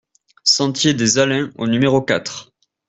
Sentier 0.45 0.95
des 0.95 1.19
Alains 1.19 1.51
au 1.59 1.67
numéro 1.67 2.01
quatre 2.01 2.51